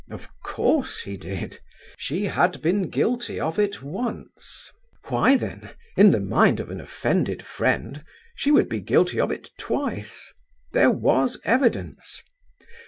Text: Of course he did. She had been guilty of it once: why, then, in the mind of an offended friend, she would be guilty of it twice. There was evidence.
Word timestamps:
Of 0.09 0.29
course 0.41 1.01
he 1.03 1.15
did. 1.15 1.59
She 1.95 2.23
had 2.25 2.59
been 2.63 2.89
guilty 2.89 3.39
of 3.39 3.59
it 3.59 3.83
once: 3.83 4.71
why, 5.09 5.37
then, 5.37 5.69
in 5.95 6.09
the 6.09 6.19
mind 6.19 6.59
of 6.59 6.71
an 6.71 6.81
offended 6.81 7.43
friend, 7.43 8.03
she 8.33 8.49
would 8.49 8.67
be 8.67 8.79
guilty 8.79 9.19
of 9.19 9.29
it 9.31 9.51
twice. 9.59 10.33
There 10.71 10.89
was 10.89 11.39
evidence. 11.45 12.23